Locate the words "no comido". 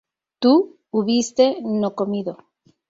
1.61-2.35